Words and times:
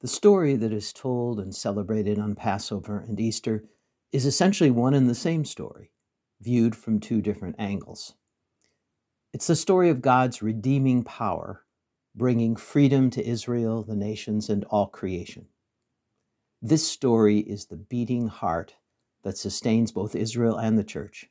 The 0.00 0.08
story 0.08 0.56
that 0.56 0.72
is 0.72 0.94
told 0.94 1.38
and 1.38 1.54
celebrated 1.54 2.18
on 2.18 2.34
Passover 2.34 3.00
and 3.06 3.20
Easter 3.20 3.64
is 4.12 4.24
essentially 4.24 4.70
one 4.70 4.94
and 4.94 5.10
the 5.10 5.14
same 5.14 5.44
story, 5.44 5.92
viewed 6.40 6.74
from 6.74 7.00
two 7.00 7.20
different 7.20 7.56
angles. 7.58 8.14
It's 9.34 9.46
the 9.46 9.54
story 9.54 9.90
of 9.90 10.00
God's 10.00 10.40
redeeming 10.40 11.04
power, 11.04 11.66
bringing 12.14 12.56
freedom 12.56 13.10
to 13.10 13.28
Israel, 13.28 13.82
the 13.82 13.94
nations, 13.94 14.48
and 14.48 14.64
all 14.64 14.86
creation. 14.86 15.48
This 16.62 16.90
story 16.90 17.40
is 17.40 17.66
the 17.66 17.76
beating 17.76 18.28
heart 18.28 18.76
that 19.22 19.36
sustains 19.36 19.92
both 19.92 20.16
Israel 20.16 20.56
and 20.56 20.78
the 20.78 20.84
church, 20.84 21.28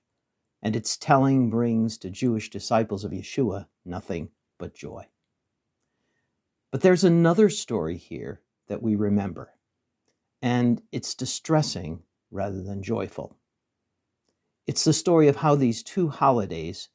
and 0.61 0.75
its 0.75 0.95
telling 0.95 1.49
brings 1.49 1.97
to 1.97 2.11
Jewish 2.11 2.51
disciples 2.51 3.03
of 3.03 3.11
Yeshua 3.13 3.65
nothing 3.83 4.29
but 4.59 4.75
joy. 4.75 5.07
But 6.69 6.81
there's 6.81 7.03
another 7.03 7.49
story 7.49 7.97
here 7.97 8.41
that 8.69 8.81
we 8.81 8.95
remember, 8.95 9.51
and 10.41 10.81
it's 10.91 11.15
distressing 11.15 12.03
rather 12.31 12.63
than 12.63 12.81
joyful. 12.81 13.35
It's 14.67 14.83
the 14.83 14.93
story 14.93 15.27
of 15.27 15.37
how 15.37 15.55
these 15.55 15.83
two 15.83 16.09
holidays 16.09 16.89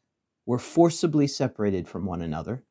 were 0.47 0.59
forcibly 0.59 1.27
separated 1.27 1.89
from 1.89 2.07
one 2.07 2.23
another 2.23 2.63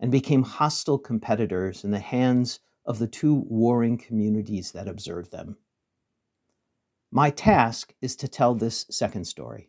and 0.00 0.10
became 0.10 0.42
hostile 0.42 0.98
competitors 0.98 1.84
in 1.84 1.90
the 1.90 2.00
hands 2.00 2.60
of 2.86 2.98
the 2.98 3.06
two 3.06 3.44
warring 3.48 3.98
communities 3.98 4.72
that 4.72 4.88
observed 4.88 5.30
them. 5.30 5.58
My 7.12 7.30
task 7.30 7.94
is 8.00 8.16
to 8.16 8.28
tell 8.28 8.54
this 8.54 8.86
second 8.90 9.26
story, 9.26 9.68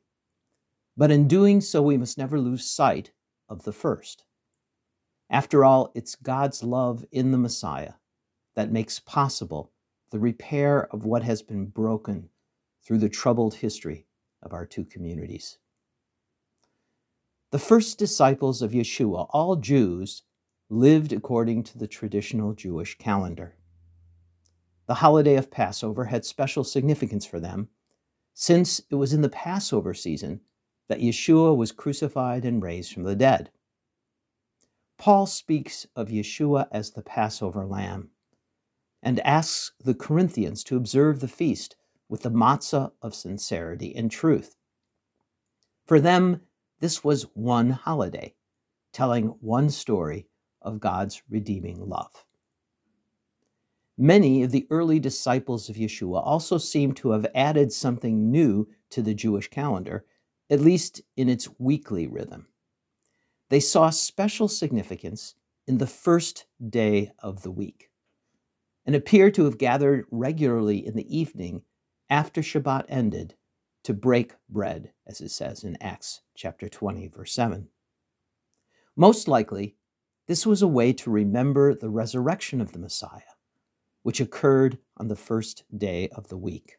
but 0.95 1.11
in 1.11 1.27
doing 1.27 1.59
so, 1.59 1.81
we 1.81 1.97
must 1.97 2.17
never 2.17 2.39
lose 2.39 2.69
sight 2.69 3.11
of 3.49 3.63
the 3.63 3.73
first. 3.73 4.23
After 5.29 5.65
all, 5.65 5.91
it's 5.95 6.15
God's 6.15 6.63
love 6.63 7.03
in 7.11 7.31
the 7.31 7.37
Messiah 7.37 7.93
that 8.55 8.71
makes 8.71 8.99
possible 8.99 9.71
the 10.11 10.19
repair 10.19 10.87
of 10.93 11.05
what 11.05 11.23
has 11.23 11.41
been 11.41 11.65
broken 11.65 12.29
through 12.83 12.97
the 12.97 13.09
troubled 13.09 13.55
history 13.55 14.05
of 14.41 14.53
our 14.53 14.65
two 14.65 14.83
communities. 14.83 15.57
The 17.51 17.59
first 17.59 17.97
disciples 17.97 18.61
of 18.61 18.71
Yeshua, 18.71 19.27
all 19.31 19.55
Jews, 19.55 20.23
lived 20.69 21.11
according 21.11 21.63
to 21.63 21.77
the 21.77 21.87
traditional 21.87 22.53
Jewish 22.53 22.97
calendar. 22.97 23.55
The 24.87 24.95
holiday 24.95 25.35
of 25.35 25.51
Passover 25.51 26.05
had 26.05 26.25
special 26.25 26.63
significance 26.63 27.25
for 27.25 27.39
them, 27.39 27.69
since 28.33 28.81
it 28.89 28.95
was 28.95 29.13
in 29.13 29.21
the 29.21 29.29
Passover 29.29 29.93
season 29.93 30.41
that 30.87 31.01
Yeshua 31.01 31.55
was 31.55 31.71
crucified 31.71 32.45
and 32.45 32.63
raised 32.63 32.93
from 32.93 33.03
the 33.03 33.15
dead. 33.15 33.51
Paul 34.97 35.25
speaks 35.25 35.87
of 35.95 36.09
Yeshua 36.09 36.67
as 36.71 36.91
the 36.91 37.01
Passover 37.01 37.65
lamb 37.65 38.10
and 39.03 39.19
asks 39.21 39.71
the 39.83 39.93
Corinthians 39.93 40.63
to 40.65 40.77
observe 40.77 41.19
the 41.19 41.27
feast 41.27 41.75
with 42.09 42.23
the 42.23 42.31
matzah 42.31 42.91
of 43.01 43.15
sincerity 43.15 43.95
and 43.95 44.11
truth. 44.11 44.55
For 45.85 45.99
them, 45.99 46.41
this 46.79 47.03
was 47.03 47.23
one 47.33 47.69
holiday, 47.69 48.35
telling 48.91 49.27
one 49.39 49.69
story 49.69 50.27
of 50.61 50.79
God's 50.79 51.21
redeeming 51.29 51.79
love. 51.87 52.25
Many 53.97 54.43
of 54.43 54.51
the 54.51 54.67
early 54.69 54.99
disciples 54.99 55.69
of 55.69 55.75
Yeshua 55.75 56.25
also 56.25 56.57
seem 56.57 56.93
to 56.93 57.11
have 57.11 57.27
added 57.35 57.71
something 57.71 58.31
new 58.31 58.67
to 58.89 59.01
the 59.01 59.13
Jewish 59.13 59.47
calendar, 59.49 60.05
at 60.49 60.59
least 60.59 61.01
in 61.15 61.29
its 61.29 61.47
weekly 61.59 62.07
rhythm. 62.07 62.47
They 63.49 63.59
saw 63.59 63.89
special 63.89 64.47
significance 64.47 65.35
in 65.67 65.77
the 65.77 65.87
first 65.87 66.45
day 66.69 67.11
of 67.19 67.43
the 67.43 67.51
week 67.51 67.90
and 68.85 68.95
appear 68.95 69.29
to 69.31 69.45
have 69.45 69.57
gathered 69.57 70.05
regularly 70.11 70.85
in 70.85 70.95
the 70.95 71.15
evening 71.17 71.63
after 72.09 72.41
Shabbat 72.41 72.85
ended 72.89 73.35
to 73.83 73.93
break 73.93 74.33
bread, 74.49 74.91
as 75.07 75.21
it 75.21 75.29
says 75.29 75.63
in 75.63 75.77
Acts 75.81 76.21
chapter 76.35 76.69
20, 76.69 77.07
verse 77.07 77.33
7. 77.33 77.67
Most 78.95 79.27
likely, 79.27 79.75
this 80.27 80.45
was 80.45 80.61
a 80.61 80.67
way 80.67 80.93
to 80.93 81.09
remember 81.09 81.73
the 81.73 81.89
resurrection 81.89 82.61
of 82.61 82.73
the 82.73 82.79
Messiah, 82.79 83.21
which 84.03 84.21
occurred 84.21 84.77
on 84.97 85.07
the 85.07 85.15
first 85.15 85.63
day 85.75 86.09
of 86.09 86.27
the 86.29 86.37
week. 86.37 86.77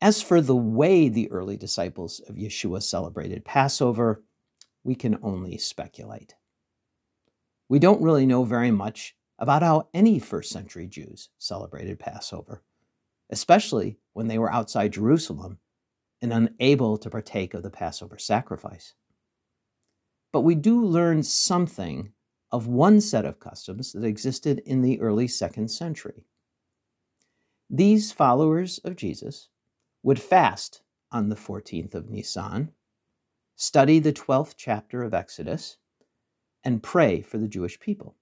As 0.00 0.22
for 0.22 0.40
the 0.40 0.56
way 0.56 1.08
the 1.08 1.30
early 1.30 1.56
disciples 1.56 2.20
of 2.28 2.36
Yeshua 2.36 2.82
celebrated 2.82 3.44
Passover, 3.44 4.22
we 4.84 4.94
can 4.94 5.18
only 5.22 5.58
speculate. 5.58 6.34
We 7.68 7.78
don't 7.78 8.02
really 8.02 8.24
know 8.24 8.44
very 8.44 8.70
much 8.70 9.16
about 9.38 9.62
how 9.62 9.88
any 9.94 10.18
first 10.18 10.50
century 10.50 10.86
Jews 10.86 11.30
celebrated 11.38 11.98
Passover, 11.98 12.62
especially 13.30 13.98
when 14.12 14.26
they 14.26 14.38
were 14.38 14.52
outside 14.52 14.92
Jerusalem 14.92 15.58
and 16.20 16.32
unable 16.32 16.98
to 16.98 17.10
partake 17.10 17.54
of 17.54 17.62
the 17.62 17.70
Passover 17.70 18.18
sacrifice. 18.18 18.94
But 20.32 20.40
we 20.40 20.54
do 20.54 20.84
learn 20.84 21.22
something 21.22 22.12
of 22.50 22.66
one 22.66 23.00
set 23.00 23.24
of 23.24 23.38
customs 23.38 23.92
that 23.92 24.04
existed 24.04 24.60
in 24.66 24.82
the 24.82 25.00
early 25.00 25.28
second 25.28 25.68
century. 25.68 26.24
These 27.70 28.12
followers 28.12 28.78
of 28.84 28.96
Jesus 28.96 29.48
would 30.02 30.20
fast 30.20 30.82
on 31.12 31.28
the 31.28 31.36
14th 31.36 31.94
of 31.94 32.10
Nisan, 32.10 32.72
study 33.56 33.98
the 33.98 34.12
12th 34.12 34.54
chapter 34.56 35.02
of 35.02 35.14
Exodus, 35.14 35.76
and 36.64 36.82
pray 36.82 37.20
for 37.22 37.38
the 37.38 37.48
Jewish 37.48 37.78
people. 37.78 38.16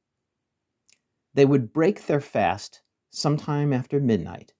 They 1.36 1.44
would 1.44 1.70
break 1.70 2.06
their 2.06 2.22
fast 2.22 2.80
sometime 3.10 3.74
after 3.74 4.00
midnight, 4.00 4.54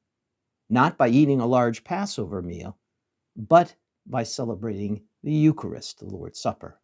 not 0.69 0.99
by 0.99 1.09
eating 1.09 1.41
a 1.41 1.47
large 1.47 1.85
Passover 1.85 2.43
meal, 2.43 2.77
but 3.35 3.75
by 4.05 4.25
celebrating 4.25 5.01
the 5.23 5.33
Eucharist, 5.33 6.01
the 6.01 6.05
Lord's 6.05 6.39
Supper. 6.39 6.79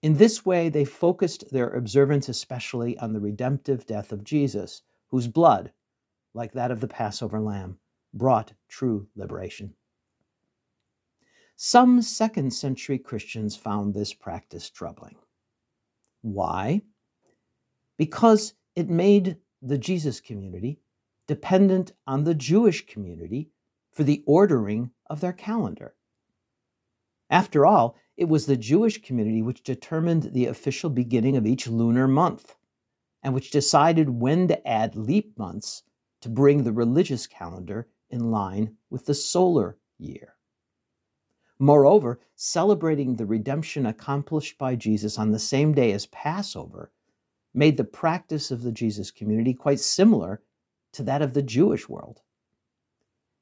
In 0.00 0.14
this 0.14 0.46
way, 0.46 0.68
they 0.68 0.84
focused 0.84 1.50
their 1.50 1.70
observance 1.70 2.28
especially 2.28 2.96
on 2.98 3.12
the 3.12 3.20
redemptive 3.20 3.84
death 3.84 4.12
of 4.12 4.22
Jesus, 4.22 4.82
whose 5.08 5.26
blood, 5.26 5.72
like 6.34 6.52
that 6.52 6.70
of 6.70 6.80
the 6.80 6.86
Passover 6.86 7.40
lamb, 7.40 7.80
brought 8.14 8.52
true 8.68 9.08
liberation. 9.16 9.74
Some 11.56 12.00
second 12.00 12.52
century 12.52 13.00
Christians 13.00 13.56
found 13.56 13.92
this 13.92 14.14
practice 14.14 14.70
troubling. 14.70 15.16
Why? 16.22 16.82
Because 17.98 18.54
it 18.74 18.88
made 18.88 19.36
the 19.60 19.76
Jesus 19.76 20.20
community 20.20 20.80
dependent 21.26 21.92
on 22.06 22.24
the 22.24 22.34
Jewish 22.34 22.86
community 22.86 23.50
for 23.92 24.04
the 24.04 24.22
ordering 24.26 24.92
of 25.10 25.20
their 25.20 25.32
calendar. 25.32 25.94
After 27.28 27.66
all, 27.66 27.96
it 28.16 28.28
was 28.28 28.46
the 28.46 28.56
Jewish 28.56 29.02
community 29.02 29.42
which 29.42 29.62
determined 29.62 30.30
the 30.32 30.46
official 30.46 30.88
beginning 30.88 31.36
of 31.36 31.46
each 31.46 31.66
lunar 31.66 32.08
month 32.08 32.56
and 33.22 33.34
which 33.34 33.50
decided 33.50 34.08
when 34.08 34.48
to 34.48 34.66
add 34.66 34.96
leap 34.96 35.36
months 35.36 35.82
to 36.22 36.28
bring 36.28 36.62
the 36.62 36.72
religious 36.72 37.26
calendar 37.26 37.88
in 38.10 38.30
line 38.30 38.76
with 38.90 39.04
the 39.06 39.14
solar 39.14 39.76
year. 39.98 40.36
Moreover, 41.58 42.20
celebrating 42.36 43.16
the 43.16 43.26
redemption 43.26 43.84
accomplished 43.86 44.56
by 44.58 44.76
Jesus 44.76 45.18
on 45.18 45.32
the 45.32 45.38
same 45.38 45.72
day 45.74 45.92
as 45.92 46.06
Passover 46.06 46.92
made 47.54 47.76
the 47.76 47.84
practice 47.84 48.50
of 48.50 48.62
the 48.62 48.72
Jesus 48.72 49.10
community 49.10 49.54
quite 49.54 49.80
similar 49.80 50.42
to 50.92 51.02
that 51.02 51.22
of 51.22 51.34
the 51.34 51.42
Jewish 51.42 51.88
world. 51.88 52.20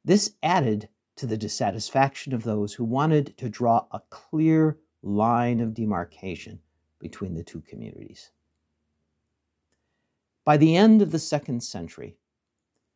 This 0.05 0.33
added 0.43 0.89
to 1.17 1.27
the 1.27 1.37
dissatisfaction 1.37 2.33
of 2.33 2.44
those 2.44 2.75
who 2.75 2.84
wanted 2.84 3.37
to 3.39 3.49
draw 3.49 3.87
a 3.91 4.00
clear 4.11 4.78
line 5.03 5.61
of 5.61 5.75
demarcation 5.75 6.61
between 6.99 7.34
the 7.34 7.44
two 7.44 7.62
communities. 7.62 8.31
By 10.44 10.56
the 10.56 10.76
end 10.76 11.03
of 11.03 11.11
the 11.11 11.19
second 11.19 11.62
century, 11.62 12.17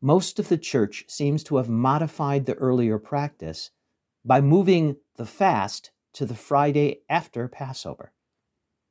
most 0.00 0.38
of 0.38 0.48
the 0.48 0.58
church 0.58 1.04
seems 1.08 1.42
to 1.44 1.56
have 1.56 1.68
modified 1.68 2.46
the 2.46 2.54
earlier 2.54 2.98
practice 2.98 3.70
by 4.24 4.40
moving 4.40 4.96
the 5.16 5.26
fast 5.26 5.90
to 6.14 6.24
the 6.24 6.34
Friday 6.34 7.00
after 7.08 7.48
Passover 7.48 8.12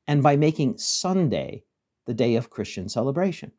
and 0.06 0.22
by 0.22 0.36
making 0.36 0.78
Sunday 0.78 1.64
the 2.10 2.14
day 2.14 2.34
of 2.34 2.50
Christian 2.50 2.88
celebration. 2.88 3.52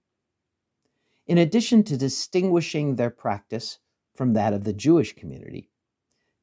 In 1.26 1.38
addition 1.38 1.86
to 1.86 1.96
distinguishing 1.96 2.98
their 2.98 3.10
practice 3.10 3.80
from 4.14 4.34
that 4.34 4.52
of 4.52 4.66
the 4.66 4.74
Jewish 4.74 5.16
community, 5.16 5.70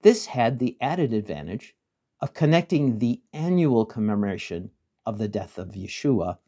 this 0.01 0.25
had 0.25 0.59
the 0.59 0.79
added 0.81 1.13
advantage 1.13 1.77
of 2.23 2.33
connecting 2.33 2.99
the 2.99 3.21
annual 3.35 3.85
commemoration 3.85 4.71
of 5.05 5.19
the 5.19 5.29
death 5.29 5.59
of 5.59 5.73
Yeshua 5.73 6.39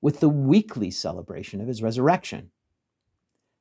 with 0.00 0.20
the 0.20 0.30
weekly 0.30 0.90
celebration 0.90 1.60
of 1.60 1.68
his 1.68 1.82
resurrection. 1.82 2.50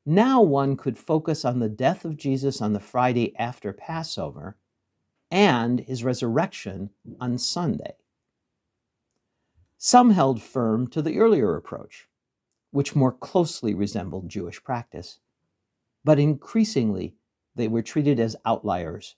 Now 0.06 0.42
one 0.42 0.78
could 0.78 0.98
focus 0.98 1.44
on 1.44 1.60
the 1.60 1.68
death 1.68 2.06
of 2.06 2.16
Jesus 2.16 2.62
on 2.62 2.72
the 2.72 2.80
Friday 2.80 3.36
after 3.38 3.74
Passover 3.74 4.56
and 5.30 5.82
his 5.82 6.06
resurrection 6.06 6.92
on 7.20 7.38
Sunday. 7.38 7.96
Some 9.86 10.12
held 10.12 10.42
firm 10.42 10.88
to 10.92 11.02
the 11.02 11.20
earlier 11.20 11.58
approach, 11.58 12.08
which 12.72 12.96
more 12.96 13.12
closely 13.12 13.74
resembled 13.74 14.30
Jewish 14.30 14.64
practice. 14.64 15.20
But 16.06 16.20
increasingly, 16.20 17.18
they 17.54 17.68
were 17.68 17.82
treated 17.82 18.18
as 18.18 18.38
outliers, 18.46 19.18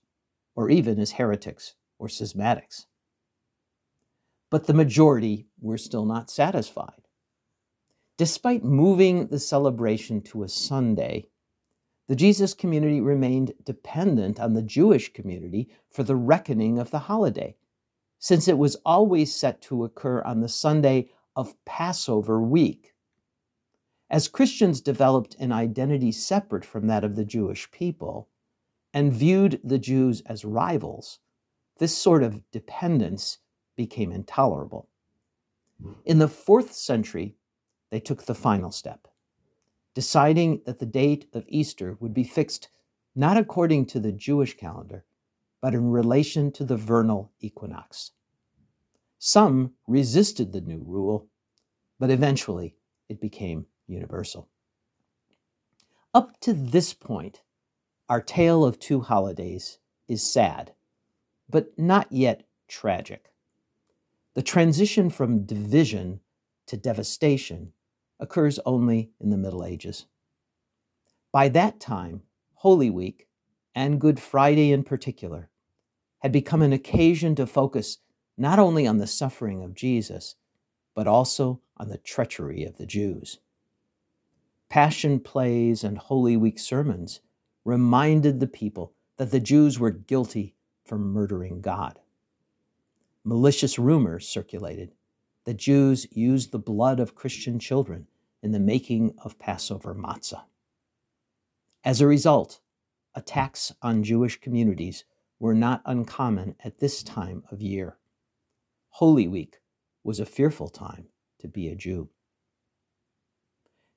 or 0.56 0.72
even 0.72 1.00
as 1.00 1.12
heretics 1.12 1.76
or 2.00 2.08
schismatics. 2.08 2.88
But 4.50 4.66
the 4.66 4.74
majority 4.74 5.46
were 5.62 5.78
still 5.78 6.04
not 6.04 6.32
satisfied. 6.32 7.04
Despite 8.18 8.64
moving 8.64 9.28
the 9.28 9.38
celebration 9.38 10.20
to 10.24 10.42
a 10.42 10.50
Sunday, 10.50 11.28
the 12.08 12.16
Jesus 12.16 12.56
community 12.56 13.02
remained 13.02 13.54
dependent 13.64 14.40
on 14.40 14.54
the 14.54 14.64
Jewish 14.64 15.14
community 15.14 15.70
for 15.92 16.02
the 16.02 16.16
reckoning 16.16 16.80
of 16.80 16.90
the 16.90 16.98
holiday, 17.06 17.56
since 18.20 18.48
it 18.48 18.58
was 18.58 18.78
always 18.86 19.36
set 19.36 19.62
to 19.62 19.84
occur 19.84 20.22
on 20.24 20.42
the 20.42 20.50
Sunday 20.50 21.10
of 21.36 21.54
Passover 21.66 22.42
week. 22.42 22.94
As 24.10 24.28
Christians 24.28 24.82
developed 24.82 25.36
an 25.40 25.52
identity 25.52 26.12
separate 26.12 26.64
from 26.64 26.88
that 26.88 27.04
of 27.04 27.16
the 27.16 27.26
Jewish 27.26 27.70
people 27.72 28.30
and 28.94 29.14
viewed 29.14 29.60
the 29.64 29.80
Jews 29.80 30.22
as 30.28 30.46
rivals, 30.46 31.20
this 31.80 31.98
sort 31.98 32.24
of 32.24 32.50
dependence 32.52 33.40
became 33.76 34.12
intolerable. 34.12 34.88
In 36.06 36.20
the 36.20 36.30
fourth 36.30 36.74
century, 36.74 37.36
they 37.90 38.00
took 38.00 38.24
the 38.24 38.36
final 38.36 38.72
step, 38.72 39.08
deciding 39.94 40.62
that 40.66 40.80
the 40.80 40.86
date 40.86 41.28
of 41.34 41.44
Easter 41.48 41.98
would 42.00 42.14
be 42.14 42.24
fixed 42.24 42.70
not 43.16 43.38
according 43.38 43.86
to 43.88 44.00
the 44.00 44.12
Jewish 44.12 44.56
calendar, 44.58 45.06
but 45.66 45.74
in 45.74 45.90
relation 45.90 46.52
to 46.52 46.64
the 46.64 46.78
vernal 46.78 47.32
equinox. 47.40 48.12
Some 49.18 49.72
resisted 49.88 50.54
the 50.54 50.62
new 50.62 50.84
rule, 50.86 51.28
but 52.00 52.12
eventually 52.12 52.76
it 53.10 53.20
became 53.20 53.66
universal. 53.88 54.48
Up 56.14 56.40
to 56.42 56.54
this 56.54 56.94
point, 56.94 57.42
our 58.08 58.22
tale 58.22 58.64
of 58.64 58.78
two 58.78 59.02
holidays 59.02 59.80
is 60.08 60.22
sad, 60.22 60.76
but 61.50 61.70
not 61.80 62.12
yet 62.12 62.44
tragic. 62.68 63.32
The 64.36 64.44
transition 64.44 65.10
from 65.10 65.48
division 65.48 66.20
to 66.68 66.78
devastation 66.78 67.74
occurs 68.20 68.60
only 68.68 69.10
in 69.20 69.32
the 69.32 69.38
Middle 69.38 69.66
Ages. 69.66 70.06
By 71.32 71.50
that 71.50 71.80
time, 71.80 72.22
Holy 72.54 72.92
Week, 72.92 73.28
and 73.74 74.00
Good 74.00 74.20
Friday 74.20 74.72
in 74.72 74.84
particular, 74.84 75.50
had 76.26 76.32
become 76.32 76.64
an 76.64 76.74
occasion 76.74 77.36
to 77.36 77.46
focus 77.46 78.00
not 78.36 78.58
only 78.58 78.88
on 78.88 78.98
the 78.98 79.06
suffering 79.06 79.62
of 79.62 79.76
Jesus, 79.76 80.34
but 80.96 81.06
also 81.06 81.62
on 81.78 81.88
the 81.88 82.00
treachery 82.00 82.64
of 82.64 82.78
the 82.78 82.86
Jews. 82.88 83.38
Passion 84.68 85.20
plays 85.20 85.84
and 85.84 86.00
Holy 86.00 86.36
Week 86.36 86.58
sermons 86.58 87.20
reminded 87.64 88.40
the 88.40 88.48
people 88.48 88.96
that 89.18 89.30
the 89.30 89.40
Jews 89.40 89.78
were 89.78 89.92
guilty 89.92 90.56
for 90.84 90.98
murdering 90.98 91.62
God. 91.62 92.00
Malicious 93.24 93.78
rumors 93.78 94.28
circulated 94.28 94.96
that 95.44 95.58
Jews 95.58 96.08
used 96.10 96.52
the 96.52 96.58
blood 96.58 97.00
of 97.00 97.14
Christian 97.14 97.60
children 97.60 98.08
in 98.42 98.52
the 98.52 98.60
making 98.60 99.14
of 99.24 99.38
Passover 99.38 99.94
matzah. 99.94 100.46
As 101.84 102.02
a 102.02 102.08
result, 102.08 102.62
attacks 103.14 103.72
on 103.84 104.02
Jewish 104.02 104.42
communities 104.42 105.06
were 105.40 105.56
not 105.56 105.82
uncommon 105.86 106.56
at 106.64 106.80
this 106.80 107.04
time 107.04 107.44
of 107.52 107.62
year. 107.62 107.98
Holy 108.90 109.28
Week 109.28 109.58
was 110.04 110.20
a 110.20 110.26
fearful 110.26 110.70
time 110.70 111.08
to 111.40 111.48
be 111.48 111.68
a 111.68 111.76
Jew. 111.76 112.10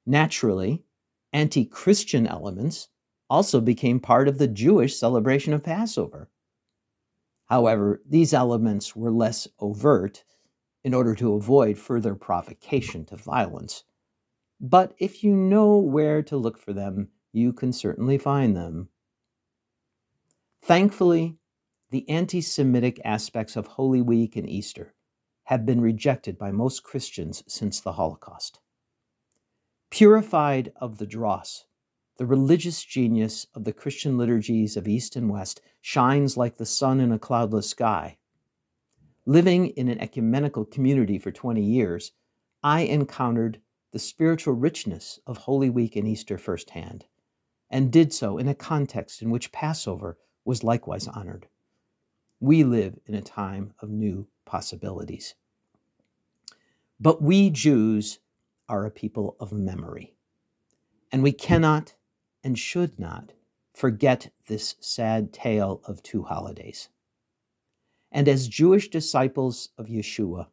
Naturally, 0.06 0.85
anti 1.32 1.64
Christian 1.64 2.26
elements 2.26 2.88
also 3.31 3.61
became 3.61 4.00
part 4.00 4.26
of 4.26 4.38
the 4.38 4.49
Jewish 4.49 4.96
celebration 4.96 5.52
of 5.52 5.62
Passover. 5.62 6.31
However, 7.46 8.02
these 8.08 8.35
elements 8.35 8.96
were 8.96 9.12
less 9.12 9.46
overt 9.61 10.25
in 10.85 10.94
order 10.94 11.14
to 11.14 11.35
avoid 11.35 11.79
further 11.79 12.14
provocation 12.14 13.05
to 13.06 13.17
violence. 13.17 13.85
But 14.61 14.94
if 14.99 15.23
you 15.23 15.35
know 15.35 15.76
where 15.76 16.23
to 16.25 16.37
look 16.37 16.58
for 16.58 16.73
them, 16.73 17.08
you 17.32 17.52
can 17.52 17.73
certainly 17.73 18.19
find 18.19 18.56
them. 18.56 18.88
Thankfully, 20.62 21.38
the 21.90 22.08
anti 22.08 22.40
Semitic 22.40 23.00
aspects 23.05 23.56
of 23.56 23.66
Holy 23.66 24.02
Week 24.02 24.37
and 24.37 24.49
Easter 24.49 24.94
have 25.44 25.64
been 25.64 25.81
rejected 25.81 26.37
by 26.37 26.50
most 26.50 26.82
Christians 26.82 27.43
since 27.46 27.81
the 27.81 27.93
Holocaust. 27.93 28.60
Purified 29.90 30.72
of 30.76 30.99
the 30.99 31.06
dross, 31.06 31.64
the 32.19 32.26
religious 32.26 32.84
genius 32.84 33.46
of 33.55 33.64
the 33.64 33.72
Christian 33.72 34.19
liturgies 34.19 34.76
of 34.76 34.87
East 34.87 35.16
and 35.16 35.31
West 35.31 35.62
shines 35.81 36.37
like 36.37 36.58
the 36.58 36.66
sun 36.66 37.00
in 37.00 37.12
a 37.12 37.19
cloudless 37.19 37.70
sky. 37.70 38.19
Living 39.25 39.69
in 39.69 39.88
an 39.88 39.99
ecumenical 40.00 40.66
community 40.66 41.19
for 41.19 41.31
20 41.31 41.62
years, 41.62 42.12
I 42.62 42.81
encountered 42.81 43.62
the 43.93 43.99
spiritual 43.99 44.54
richness 44.54 45.19
of 45.26 45.38
Holy 45.38 45.70
Week 45.70 45.96
and 45.96 46.06
Easter 46.06 46.37
firsthand, 46.37 47.06
and 47.70 47.90
did 47.90 48.12
so 48.12 48.37
in 48.37 48.49
a 48.49 48.54
context 48.54 49.22
in 49.22 49.31
which 49.31 49.52
Passover 49.52 50.19
was 50.49 50.65
likewise 50.65 51.06
honored. 51.06 51.47
We 52.41 52.65
live 52.65 52.99
in 53.05 53.15
a 53.15 53.21
time 53.21 53.75
of 53.81 53.91
new 53.91 54.27
possibilities. 54.47 55.35
But 56.99 57.21
we 57.21 57.50
Jews 57.50 58.21
are 58.67 58.87
a 58.87 58.91
people 58.91 59.37
of 59.41 59.53
memory. 59.53 60.15
And 61.12 61.23
we 61.23 61.33
cannot 61.33 61.97
and 62.43 62.59
should 62.59 62.99
not 62.99 63.35
forget 63.75 64.31
this 64.47 64.77
sad 64.81 65.35
tale 65.35 65.83
of 65.85 66.03
two 66.03 66.23
holidays. 66.23 66.89
And 68.11 68.27
as 68.27 68.49
Jewish 68.49 68.89
disciples 68.89 69.69
of 69.77 69.89
Yeshua, 69.89 70.47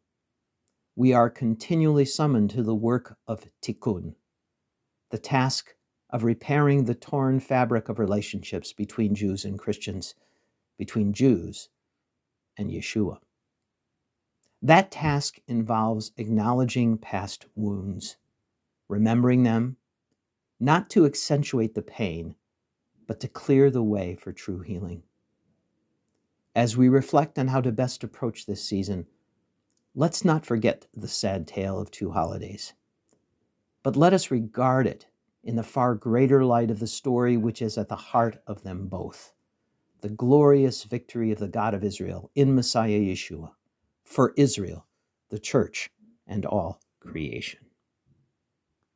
we 0.94 1.14
are 1.14 1.30
continually 1.30 2.04
summoned 2.04 2.50
to 2.50 2.62
the 2.62 2.74
work 2.74 3.16
of 3.26 3.46
tikkun, 3.62 4.14
the 5.08 5.18
task 5.18 5.74
of 6.16 6.24
repairing 6.24 6.86
the 6.86 6.94
torn 6.94 7.38
fabric 7.38 7.90
of 7.90 7.98
relationships 7.98 8.72
between 8.72 9.14
Jews 9.14 9.44
and 9.44 9.58
Christians, 9.58 10.14
between 10.78 11.12
Jews 11.12 11.68
and 12.56 12.70
Yeshua. 12.70 13.18
That 14.62 14.90
task 14.90 15.38
involves 15.46 16.12
acknowledging 16.16 16.96
past 16.96 17.44
wounds, 17.54 18.16
remembering 18.88 19.42
them, 19.42 19.76
not 20.58 20.88
to 20.88 21.04
accentuate 21.04 21.74
the 21.74 21.82
pain, 21.82 22.34
but 23.06 23.20
to 23.20 23.28
clear 23.28 23.70
the 23.70 23.82
way 23.82 24.16
for 24.16 24.32
true 24.32 24.60
healing. 24.60 25.02
As 26.54 26.78
we 26.78 26.88
reflect 26.88 27.38
on 27.38 27.48
how 27.48 27.60
to 27.60 27.70
best 27.70 28.02
approach 28.02 28.46
this 28.46 28.64
season, 28.64 29.06
let's 29.94 30.24
not 30.24 30.46
forget 30.46 30.86
the 30.94 31.08
sad 31.08 31.46
tale 31.46 31.78
of 31.78 31.90
two 31.90 32.12
holidays, 32.12 32.72
but 33.82 33.96
let 33.96 34.14
us 34.14 34.30
regard 34.30 34.86
it 34.86 35.04
in 35.46 35.56
the 35.56 35.62
far 35.62 35.94
greater 35.94 36.44
light 36.44 36.70
of 36.70 36.80
the 36.80 36.86
story 36.86 37.36
which 37.36 37.62
is 37.62 37.78
at 37.78 37.88
the 37.88 37.96
heart 37.96 38.42
of 38.46 38.62
them 38.64 38.88
both 38.88 39.32
the 40.02 40.08
glorious 40.10 40.84
victory 40.84 41.32
of 41.32 41.38
the 41.38 41.48
God 41.48 41.74
of 41.74 41.82
Israel 41.82 42.30
in 42.34 42.54
Messiah 42.54 43.00
Yeshua 43.00 43.52
for 44.04 44.34
Israel, 44.36 44.86
the 45.30 45.38
church, 45.38 45.90
and 46.26 46.46
all 46.46 46.80
creation. 47.00 47.65